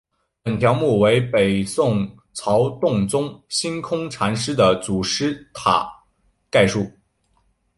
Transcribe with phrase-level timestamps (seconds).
[0.41, 5.87] 本条目为北宋曹洞宗心空禅师的祖师塔
[6.49, 6.91] 概述。